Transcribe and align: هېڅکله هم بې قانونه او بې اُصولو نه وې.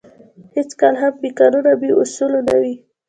هېڅکله 0.55 0.97
هم 1.01 1.13
بې 1.21 1.29
قانونه 1.37 1.69
او 1.73 1.79
بې 1.81 1.89
اُصولو 2.01 2.39
نه 2.47 2.55
وې. 2.61 2.73